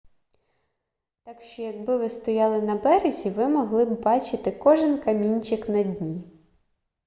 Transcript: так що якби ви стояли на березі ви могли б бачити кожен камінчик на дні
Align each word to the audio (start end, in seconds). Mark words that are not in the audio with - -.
так 1.23 1.41
що 1.41 1.61
якби 1.61 1.97
ви 1.97 2.09
стояли 2.09 2.61
на 2.61 2.75
березі 2.75 3.29
ви 3.29 3.47
могли 3.49 3.85
б 3.85 4.01
бачити 4.01 4.51
кожен 4.51 4.97
камінчик 5.01 5.69
на 5.69 5.83
дні 5.83 6.23